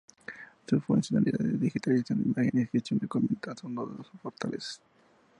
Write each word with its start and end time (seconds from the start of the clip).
Sus 0.65 0.83
funcionalidades 0.83 1.51
de 1.51 1.57
digitalización 1.59 2.23
de 2.23 2.29
imágenes 2.31 2.65
y 2.69 2.77
gestión 2.79 2.97
documental 2.97 3.55
son 3.55 3.75
dos 3.75 3.95
de 3.99 4.03
sus 4.03 4.19
fortalezas. 4.19 4.81